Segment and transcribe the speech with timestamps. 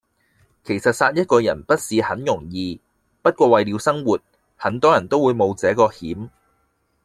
[0.63, 2.81] 其實殺一個人不是很容易，
[3.21, 4.19] 不過為了生活，
[4.55, 6.31] 很多人都會冒這個險。